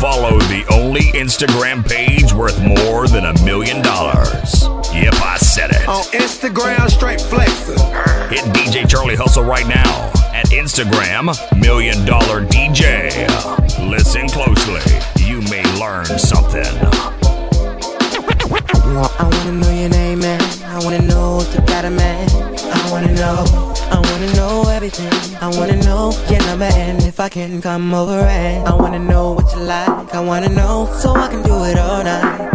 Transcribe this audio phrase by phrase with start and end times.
[0.00, 4.64] Follow the only Instagram page worth more than a million dollars.
[4.94, 5.86] Yep, I said it.
[5.86, 7.76] On Instagram, straight flexing.
[8.30, 11.28] Hit DJ Charlie Hustle right now at Instagram,
[11.60, 13.10] Million Dollar DJ.
[13.90, 14.80] Listen closely.
[15.22, 16.64] You may learn something.
[18.96, 20.40] I wanna know your name, man.
[20.64, 22.26] I wanna know if you got a man.
[22.30, 23.79] I wanna know.
[24.20, 25.36] I wanna know everything.
[25.40, 29.32] I wanna know your number and if I can come over and I wanna know
[29.32, 30.14] what you like.
[30.14, 32.50] I wanna know so I can do it all night.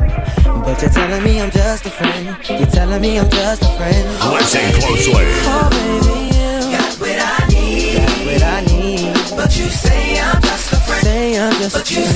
[0.63, 2.37] But you're telling me I'm just a friend.
[2.47, 4.05] You're telling me I'm just a friend.
[4.31, 5.25] Listen closely.
[5.49, 7.97] Oh, baby, you Got what I need.
[7.97, 9.35] got what I need.
[9.35, 11.01] But you say I'm just a friend.
[11.03, 12.14] Say I'm just But a you friend.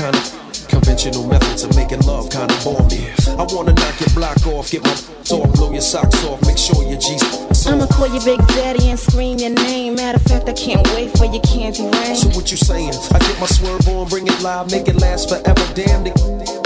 [0.00, 3.08] And I'm feeling kinda conventional methods of making love kinda bore me.
[3.28, 6.82] I wanna knock your block off, get my off, blow your socks off, make sure
[6.82, 7.22] your G's
[7.66, 9.94] I'ma call your Big Daddy and scream your name.
[9.94, 12.16] Matter of fact, I can't wait for your candy rain.
[12.16, 12.94] So what you saying?
[13.12, 15.66] I get my swerve on, bring it live, make it last forever.
[15.74, 16.10] Damn the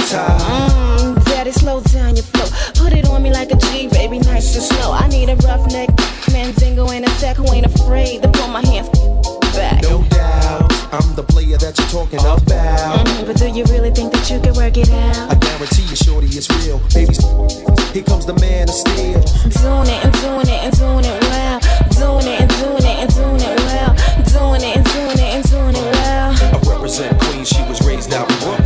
[0.09, 0.41] time.
[0.41, 2.49] Mm, Daddy, slow down your flow.
[2.83, 4.93] Put it on me like a G, baby, nice and slow.
[4.93, 5.91] I need a roughneck
[6.33, 8.89] Mandingo in a sack who ain't afraid to pull my hands
[9.55, 9.83] back.
[9.83, 10.16] No
[10.97, 12.41] I'm the player that you're talking about.
[12.41, 15.29] Mhm, but do you really think that you can work it out?
[15.31, 16.81] I guarantee you, shorty, it's real.
[16.95, 17.13] Baby,
[17.93, 19.21] here comes the man of steel.
[19.61, 21.61] Doing it and doing it and doing it well.
[22.01, 23.93] Doing it and doing it and doing it well.
[24.25, 26.33] Doing it and doing it and doing it well.
[26.33, 28.66] I represent Queens, she was raised out in Brooklyn.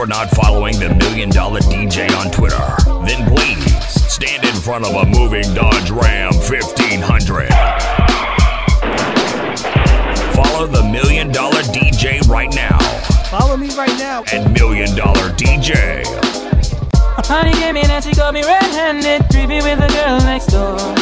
[0.00, 2.56] If you're not following the Million Dollar DJ on Twitter,
[3.04, 7.48] then please stand in front of a moving Dodge Ram 1500.
[10.32, 12.78] Follow the Million Dollar DJ right now
[13.28, 14.24] Follow me right now.
[14.32, 16.02] And Million Dollar DJ.
[17.26, 20.99] Honey came in and she got me red-handed, creepy with the girl next door.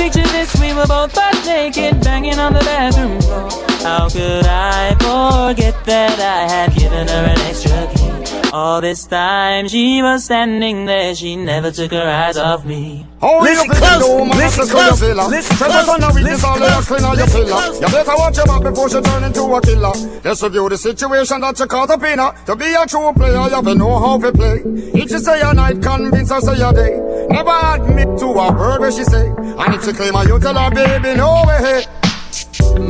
[0.00, 3.50] Picture this, we were both butt naked, banging on the bathroom floor.
[3.84, 8.50] How could I forget that I had given her an extra key?
[8.50, 13.06] All this time she was standing there, she never took her eyes off me.
[13.20, 16.00] Oh, Listen you feel close, the woman listen that's a close, listen close, us on
[16.00, 17.60] the weakness, listen close, clean on your listen pillar.
[17.60, 17.80] close.
[17.80, 19.92] You better watch your back before she turn into a killer.
[20.24, 22.32] Let's review the situation that you caught up in her.
[22.46, 24.62] To be a true player, you have to know how to play.
[24.96, 27.09] If she say a night, convince her say a day.
[27.30, 29.28] Never admit to a word where she say.
[29.28, 31.84] And if she claim her, you tell her, baby, no way.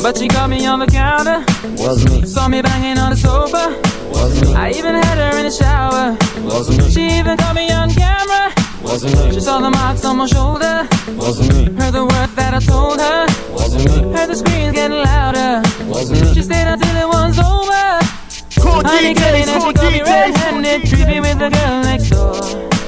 [0.02, 1.44] But she caught me on the counter,
[1.82, 3.76] Was me, saw me banging on the sofa.
[4.10, 6.16] was me, I even had her in the shower.
[6.44, 8.52] was me, She even caught me on camera.
[8.82, 10.86] was She me, She saw the marks on my shoulder.
[11.16, 13.26] was me, Heard the words that I told her.
[13.52, 15.62] was me, Heard the screams getting louder.
[15.86, 16.34] was me.
[16.34, 17.86] She stayed until it was over.
[18.60, 21.38] Cool Honey came in DJs, and cool she got me DJs, red-handed, cool creepy with
[21.38, 22.79] the girl next door.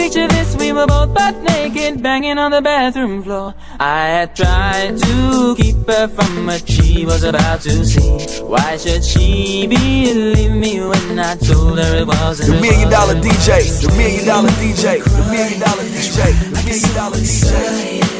[0.00, 3.54] Picture this, we were both butt naked, banging on the bathroom floor.
[3.78, 8.40] I had tried to keep her from what she was about to see.
[8.42, 12.48] Why should she believe me when I told her it wasn't?
[12.48, 13.14] The million dollar.
[13.16, 16.16] DJ, the million dollar DJ, the million dollar DJ,
[16.48, 18.19] the million dollar DJ.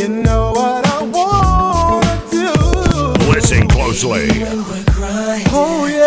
[0.00, 3.30] You know what I wanna do.
[3.30, 4.28] Listen closely.
[5.52, 5.99] Oh, yeah.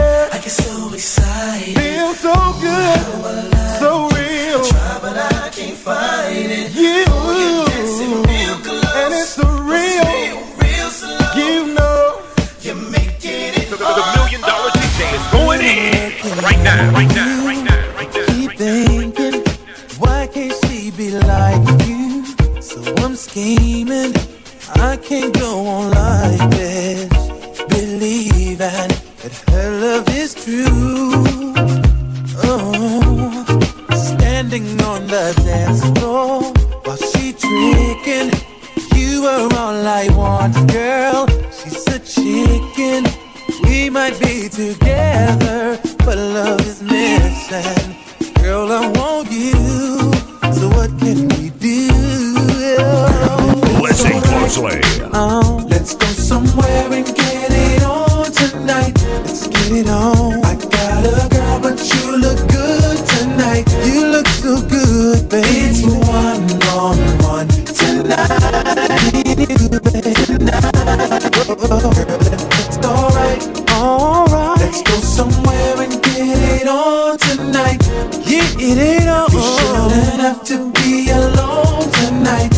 [80.34, 82.54] Have to be alone tonight.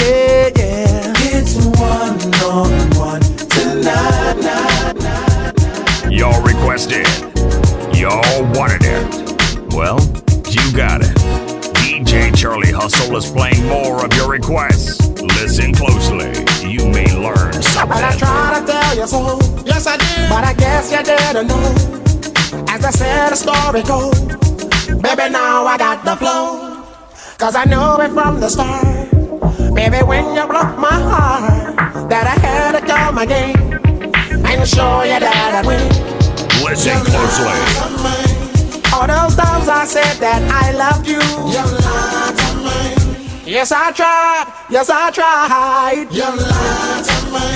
[0.00, 1.12] Yeah, yeah.
[1.36, 3.20] It's one on one
[3.54, 4.36] tonight.
[4.40, 6.10] Night, night.
[6.10, 7.06] Y'all requested.
[7.94, 8.24] Y'all
[8.54, 9.04] wanted it.
[9.74, 10.00] Well,
[10.48, 11.14] you got it.
[11.76, 14.98] DJ Charlie Hustle is playing more of your requests.
[15.20, 16.32] Listen closely.
[16.66, 20.54] You may learn And I try to tell you so, yes I did, but I
[20.54, 22.00] guess you didn't know.
[22.68, 24.40] As I said, the story goes,
[25.02, 26.39] baby now I got the flow,
[27.50, 29.10] cause I knew it from the start.
[29.74, 31.74] Baby, when you broke my heart,
[32.08, 33.56] that I had to come again
[34.46, 35.82] and show you that I win.
[36.62, 37.58] Listen closely.
[38.94, 41.22] All those times I said that I loved you.
[41.50, 43.50] You lied to me.
[43.50, 44.46] Yes, I tried.
[44.70, 46.06] Yes, I tried.
[46.12, 47.48] You lied to me.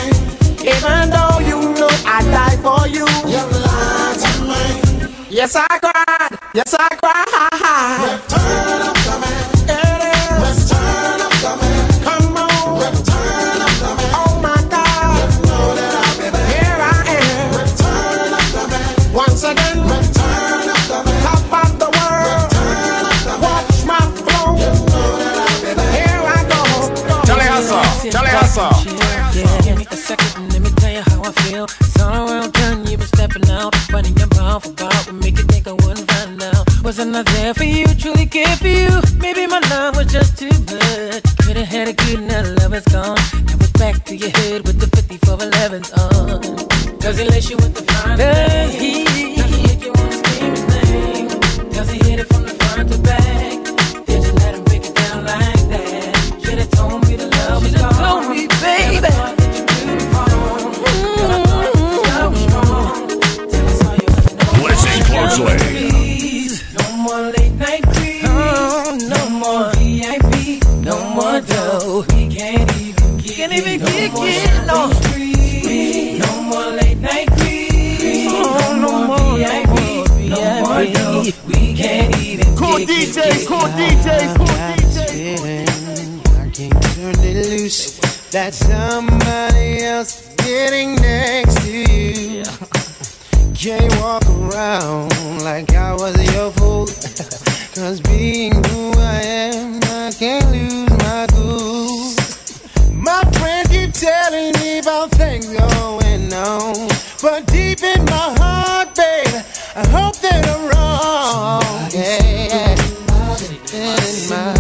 [0.74, 3.06] Even though you knew I'd die for you.
[3.30, 5.26] You lied to me.
[5.30, 6.38] Yes, I cried.
[6.52, 8.43] Yes, I cried.
[36.84, 38.90] Wasn't I there for you, truly care for you?
[39.16, 41.22] Maybe my love was just too much.
[41.38, 43.16] Could've had a good night, love is gone.
[43.46, 47.00] Now it's back to your head with the 5411s on.
[47.00, 49.43] Cause he let you with the fine Does he?
[81.24, 81.32] More.
[81.46, 85.10] We can't even Cool get DJ, cool DJ, cool DJ.
[85.10, 87.98] feeling I can't turn it loose.
[88.30, 92.44] That somebody else getting next to you.
[93.54, 96.86] Can't walk around like I was your fool.
[97.74, 102.14] Cause being who I am, I can't lose my cool.
[102.92, 106.88] My friends keep telling me about things going on.
[107.22, 109.42] But deep in my heart, babe,
[109.76, 110.73] I hope that I'm
[111.44, 111.90] wrong.
[111.92, 112.74] Yeah.
[113.74, 114.54] In my,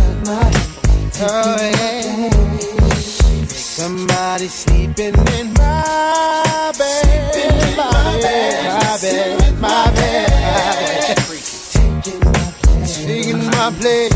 [1.20, 2.30] oh, yeah.
[3.48, 11.16] Somebody sleeping in my bed, In my bed, my bed, my bed.
[12.86, 14.13] Taking my place.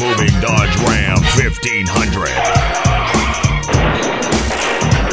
[0.00, 2.32] Moving Dodge Ram 1500.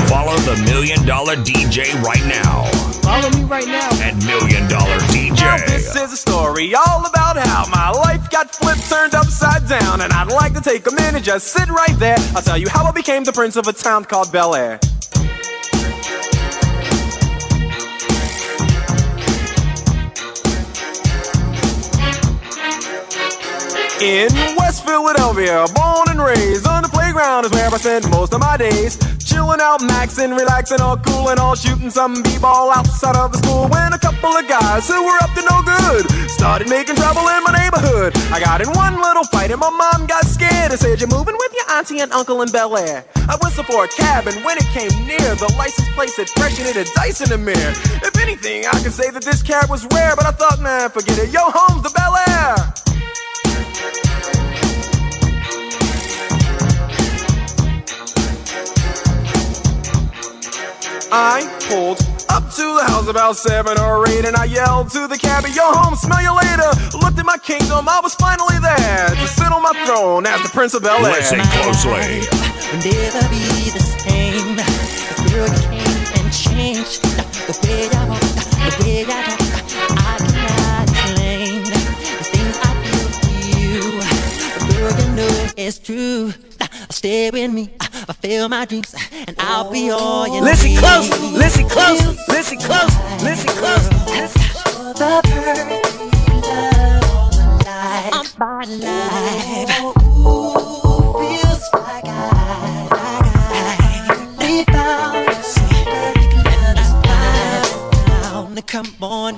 [0.07, 2.63] Follow follow the Million Dollar DJ right now
[3.01, 3.89] Follow me right now.
[4.01, 4.97] at Million Dollar
[5.35, 10.01] Now this is a story all about how my life got flipped, turned upside down,
[10.01, 12.17] and I'd like to take a minute, just sit right there.
[12.35, 14.79] I'll tell you how I became the prince of a town called Bel Air.
[23.99, 28.39] In West Philadelphia, born and raised on the playground is where I spent most of
[28.39, 28.95] my days.
[29.17, 33.67] Chilling out, maxing, relaxing, all cool and all shooting some b-ball outside of the school.
[33.67, 37.41] When a couple of guys who were up to no good started making trouble in
[37.41, 38.13] my neighborhood.
[38.29, 41.35] I got in one little fight and my mom got scared and said, "You're moving
[41.35, 44.57] with your auntie and uncle in Bel Air." I whistled for a cab and when
[44.59, 47.73] it came near, the license plate said fresh and it had dice in the mirror.
[48.05, 51.17] If anything, I could say that this cab was rare, but I thought, man, forget
[51.17, 51.33] it.
[51.33, 52.56] Yo, home's the Bel Air.
[61.67, 65.51] Pulled up to the house about seven or eight, and I yelled to the cabbie,
[65.51, 66.69] "Yo, home, smell you later."
[67.01, 70.49] Looked at my kingdom, I was finally there to sit on my throne as the
[70.49, 71.13] Prince of Bel Air.
[71.13, 72.27] Listen closely.
[72.71, 74.55] will never be the same.
[74.55, 74.63] The
[75.31, 77.01] girl came and changed
[77.47, 79.91] the way I walk, the way I talk.
[79.97, 83.79] I cannot explain the things I feel for you.
[84.67, 86.33] Girl, you know it's true.
[86.89, 87.69] Stay with me,
[88.07, 88.95] fulfill my dreams,
[89.27, 89.97] and I'll be oh.
[89.97, 90.79] all you Listen need.
[90.79, 93.89] close, listen close, listen close, listen close.
[94.97, 99.69] The perfect love of my life.
[99.85, 100.53] Ooh,
[101.19, 103.81] feels like I, like
[104.39, 105.27] I found
[105.85, 108.55] perfect love is found.
[108.55, 109.35] Now, Come on,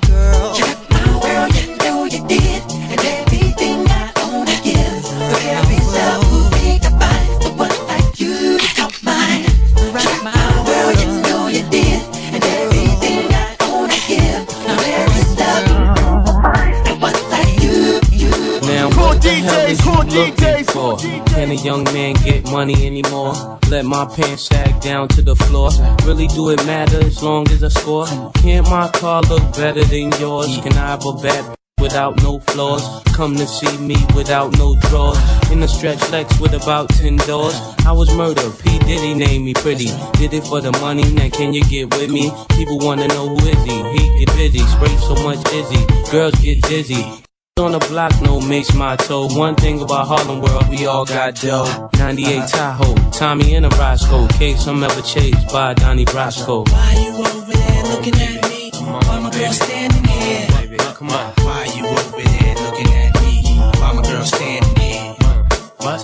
[21.64, 23.58] young man get money anymore?
[23.68, 25.70] Let my pants sag down to the floor.
[26.04, 28.06] Really do it matter as long as I score?
[28.34, 30.58] Can't my car look better than yours?
[30.62, 33.02] Can I have a bad without no flaws?
[33.14, 35.18] Come to see me without no drawers.
[35.50, 37.58] In a stretch Lex with about 10 doors.
[37.86, 38.52] I was murdered.
[38.60, 38.78] P.
[38.80, 39.90] Diddy named me pretty.
[40.18, 42.30] Did it for the money, now can you get with me?
[42.50, 43.76] People wanna know who is he?
[43.92, 46.10] He get busy, spray so much Issey.
[46.10, 47.22] Girls get dizzy.
[47.60, 49.28] On the block, no mix my toe.
[49.28, 51.90] One thing about Harlem World, we all got dough.
[51.98, 54.26] 98 Tahoe, Tommy and a Roscoe.
[54.28, 56.66] Case I'm ever chased by Donnie Brasco.
[56.72, 58.70] Why you over there looking at me?
[58.80, 60.46] Why my girl standing here?
[60.56, 61.32] Baby, come on.
[61.44, 63.42] Why you over there looking at me?
[63.78, 65.14] Why my girl standing here?
[65.78, 65.96] Why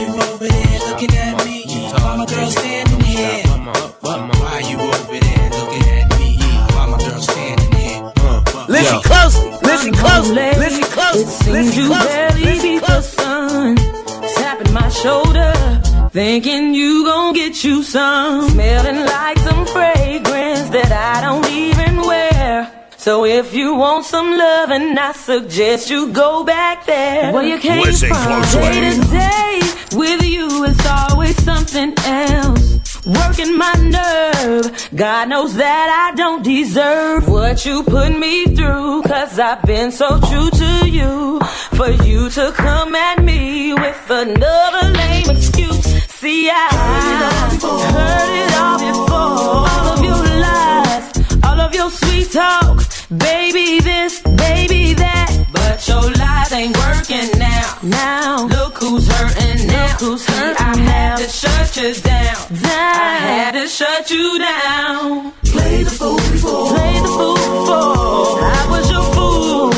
[0.00, 1.64] you over there looking at me?
[1.92, 3.44] Why my girl standing here?
[4.00, 6.38] Why you over there looking at me?
[6.72, 8.12] Why my girl standing here?
[8.68, 10.61] Listen closely, listen closely, listen
[11.22, 13.76] It seems listen you barely closely, beat listen the sun.
[14.38, 15.52] Tapping my shoulder,
[16.10, 18.50] thinking you gon' get you some.
[18.50, 22.68] Smelling like some fragrance that I don't even wear.
[22.96, 27.32] So if you want some love, and I suggest you go back there.
[27.32, 28.42] Where you came Listen from.
[28.42, 28.60] closely.
[28.60, 29.60] Day to day,
[29.96, 32.71] with you it's always something else.
[33.04, 34.90] Working my nerve.
[34.94, 39.02] God knows that I don't deserve what you put me through.
[39.02, 41.40] Cause I've been so true to you.
[41.74, 45.84] For you to come at me with another lame excuse.
[46.12, 46.68] See, I
[47.58, 49.66] heard it all before.
[49.72, 52.84] All of your lies, all of your sweet talk.
[53.10, 54.21] Baby this,
[64.02, 65.32] had to shut you down.
[65.44, 66.68] Play the fool before.
[66.74, 68.42] Play the fool before.
[68.42, 69.70] I was your fool.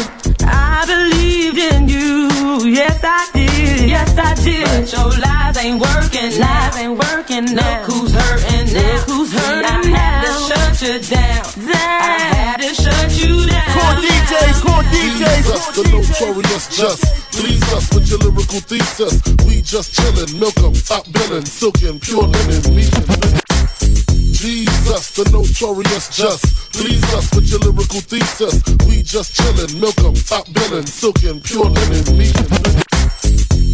[0.46, 2.28] I believed in you.
[2.70, 3.88] Yes, I did.
[3.88, 4.64] Yes, I did.
[4.64, 6.40] But your lies ain't working.
[6.40, 7.82] Lies ain't working now.
[7.82, 8.94] Look who's hurting now.
[8.96, 9.96] Look who's hurting I now.
[9.96, 11.44] had to shut you down.
[11.68, 13.72] I had to shut you down.
[13.74, 15.46] Cool DJs, cool DJs.
[15.52, 17.02] us, the notorious just.
[17.32, 19.20] Please us with your lyrical thesis.
[19.46, 23.43] We just chillin', milk 'em, top billin', silkin', pure linen, meat
[25.04, 26.72] Jesus, the notorious just.
[26.72, 28.56] Please us with your lyrical thesis.
[28.88, 32.32] We just chillin', milk 'em, top billin', silkin', pure linen, meat.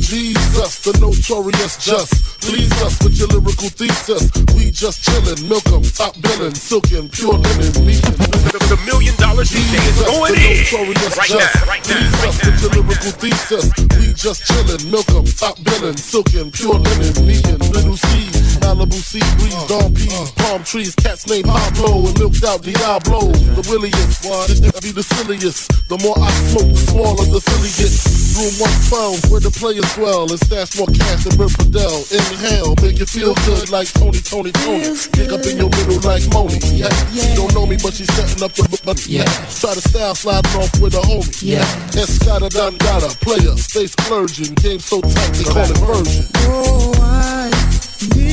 [0.02, 2.10] Jesus, the notorious just.
[2.42, 4.26] Please us with your lyrical thesis.
[4.58, 8.50] We just chillin', milk 'em, top billin', silkin', pure linen, meat and linen.
[8.66, 10.58] The million dollar DJ is going the in.
[10.66, 11.54] notorious Right just.
[11.54, 12.50] now, right now, Please right us now.
[12.50, 13.64] with your lyrical thesis.
[13.98, 18.29] We just chillin', milk 'em, top billin', silkin', pure linen, meat little C's.
[18.60, 23.32] Malibu sea breeze, dawn peas, palm trees, cats named Pablo, and milked out Diablo.
[23.56, 25.68] The williest, this be the silliest.
[25.88, 28.20] The more I smoke, the smaller the silly gets.
[28.38, 31.98] Room 112, where the players dwell, and stash more cash than Bert Fidel.
[32.14, 34.94] Inhale, make you feel good like Tony, Tony, Tony.
[35.12, 36.62] Pick up in your middle like Moni.
[36.70, 36.94] Yeah.
[37.10, 39.02] She don't know me, but she's setting up the money.
[39.06, 39.26] Yeah.
[39.58, 41.42] Try to style sliding off with a homie.
[41.42, 41.66] Yeah.
[41.98, 44.54] Escada Don Gata, player, stay splurging.
[44.62, 46.24] Game so tight, they call it version.
[46.46, 47.69] Oh, I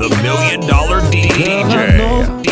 [0.00, 1.60] The million dollar DJ.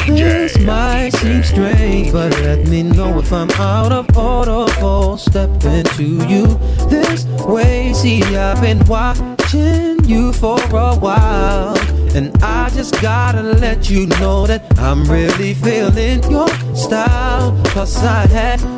[0.06, 5.84] This might seem strange, but let me know if I'm out of order for stepping
[5.84, 6.46] to you
[6.90, 7.94] this way.
[7.94, 11.74] See, I've been watching you for a while,
[12.14, 17.58] and I just gotta let you know that I'm really feeling your style.
[17.72, 18.77] Cause I had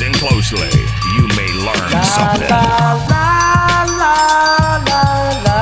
[0.00, 0.86] Listen closely.
[1.14, 2.48] You may learn something.
[2.48, 4.16] la la la
[4.88, 5.60] la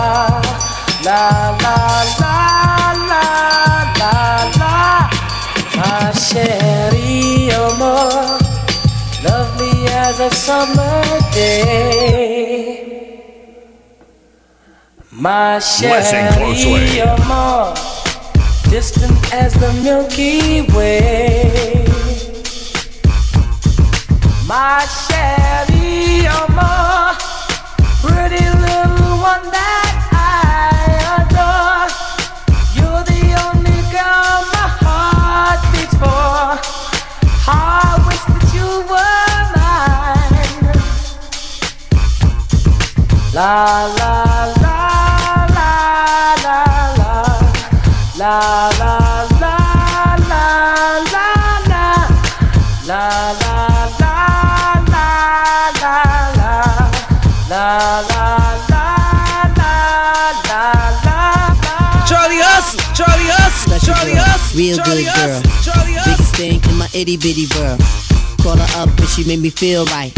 [1.03, 1.19] la
[1.59, 1.75] la
[2.23, 3.25] la
[3.99, 4.15] la
[4.61, 4.77] la
[5.75, 8.39] my chérie amour
[9.27, 12.79] lovely as a summer day
[15.11, 17.75] my chérie amour
[18.71, 21.89] distant as the Milky Way
[24.49, 27.13] my Cherie Amour,
[28.01, 31.89] pretty little one that I adore.
[32.73, 36.57] You're the only girl my heart beats for.
[37.47, 40.65] I wish that you were mine.
[43.35, 43.53] La
[43.99, 44.15] la
[44.65, 44.81] la
[45.57, 45.73] la
[46.47, 46.65] la
[48.17, 48.33] la
[48.79, 49.19] la la.
[52.89, 54.18] la la la
[62.09, 65.43] Charlie Hustle, Charlie Hustle, Special Charlie Hustle, real Charlie good girl.
[65.65, 65.97] Charlie.
[66.05, 67.81] Biggest thing in my itty bitty world.
[68.41, 70.13] Call her up and she made me feel right.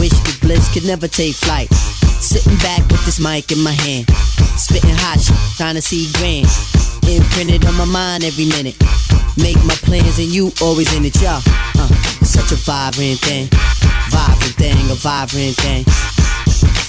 [0.00, 1.68] Wish the bliss could never take flight.
[2.20, 4.08] Sitting back with this mic in my hand,
[4.56, 6.48] spitting hot shit, trying to see grand.
[7.08, 8.76] Imprinted on my mind every minute.
[9.36, 11.40] Make my plans and you always in it, y'all.
[11.78, 11.88] Uh,
[12.38, 13.48] such a vibrant thing,
[14.10, 15.82] vibrant thing, a vibrant thing.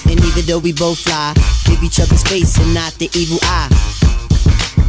[0.06, 1.34] And even though we both fly,
[1.66, 3.68] give each other space and not the evil eye.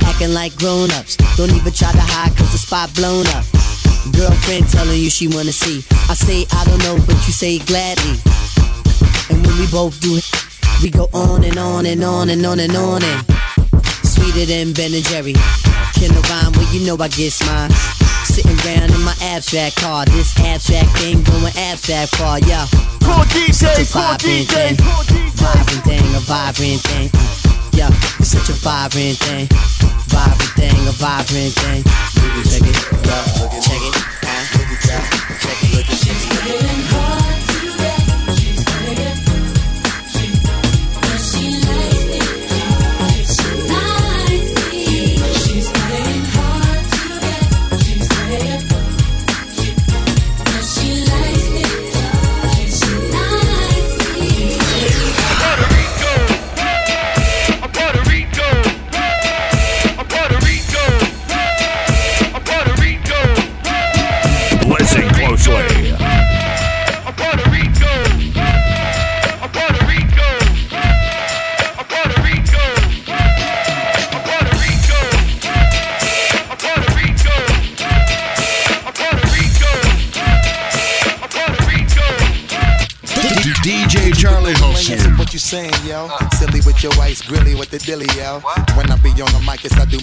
[0.06, 3.45] Acting like grown ups, don't even try to hide cause the spot blown up.
[4.13, 5.82] Girlfriend telling you she wanna see.
[6.10, 8.21] I say I don't know, but you say gladly.
[9.30, 10.30] And when we both do it,
[10.84, 13.26] we go on and on and on and on and on and
[14.06, 15.34] sweeter than Ben and Jerry.
[15.97, 16.54] Can I rhyme?
[16.54, 18.00] Well, you know I get mine.
[18.32, 22.65] Sitting around in my abstract car, this abstract thing going abstract far, yeah.
[23.04, 25.36] Cool DJ, Such a cool vibrant DJ, thing, cool DJ.
[25.36, 27.10] vibrant thing, a vibrant thing.
[27.74, 29.48] Yeah, it's such a vibrant thing,
[30.08, 31.84] vibrant thing, a vibrant thing.
[31.84, 32.80] Check it, check it,
[33.12, 33.96] uh, yeah, check it,
[36.39, 36.81] at it.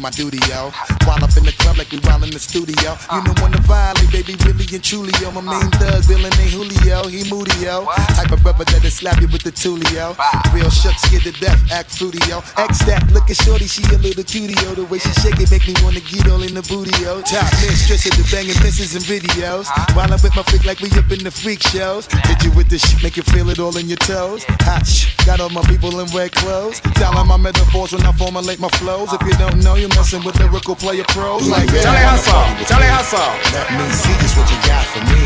[0.09, 0.71] My duty, yo.
[1.07, 2.99] While up in the club like we while in the studio.
[3.15, 5.31] You know when to violate, baby, really and truly, yo.
[5.31, 7.87] My main thug, Bill and ain't Julio, he moody, yo.
[8.19, 10.19] Type of rubber that'll slap you with the tulio.
[10.53, 12.43] Real shook, scared to death, act fruity, yo.
[12.57, 14.75] X that, look at shorty, she a little cutie, yo.
[14.75, 17.23] The way she shake it make me wanna get all in the booty, yo.
[17.23, 19.71] Top mistress of the banging misses and videos.
[19.95, 22.07] While I'm with my freak like we up in the freak shows.
[22.27, 24.45] Hit you with this shit, make you feel it all in your toes.
[24.67, 26.81] Hot shh, got all my people in red clothes.
[26.99, 29.13] Tell 'em my metaphors when I formulate my flows.
[29.13, 31.47] If you don't know, you're messing with lyrical player pros.
[31.49, 33.21] Like Charlie Hustle, Charlie Hustle.
[33.53, 35.23] Let me see just what you got for me.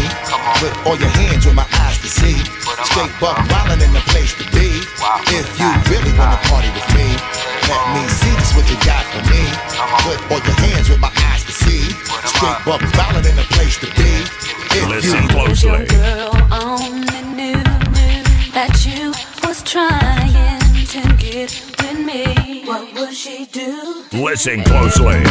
[0.59, 2.39] With all your hands with my eyes to see.
[2.91, 4.83] Straight buck wildin' in the place to be.
[5.31, 7.07] If you really wanna party with me,
[7.71, 9.43] let me see just what you got for me.
[10.11, 11.87] With all your hands with my eyes to see.
[12.27, 14.11] Straight buck wildin' in the place to be.
[14.75, 16.32] If Listen you closely.
[23.23, 24.05] She do?
[24.15, 25.23] Listen closely.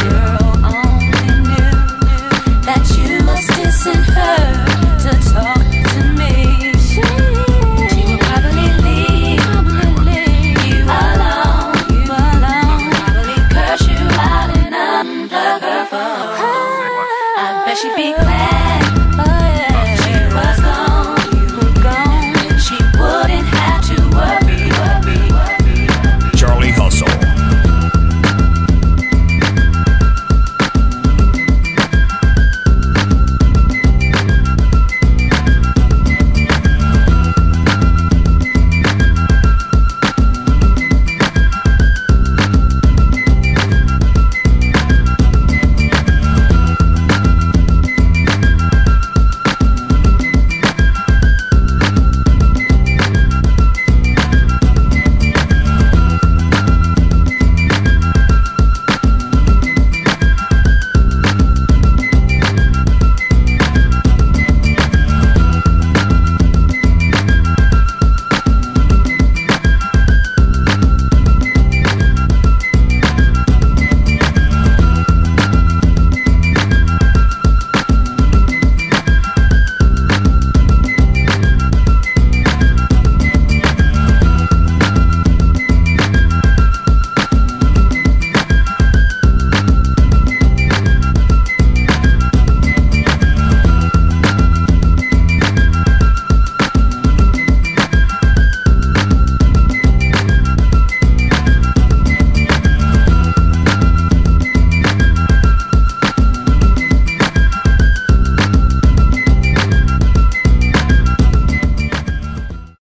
[2.64, 4.38] That you was dissing her
[5.02, 5.71] to talk